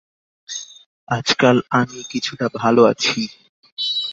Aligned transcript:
আজকাল 1.09 1.57
আমি 1.71 1.99
কিছুটা 2.11 2.45
ভাল 2.55 2.75
আছি। 2.85 3.21